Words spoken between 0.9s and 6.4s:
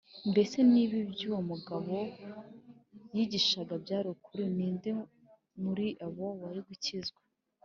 ibyo uwo mugabo yigishaga byari ukuri, ni nde muri bo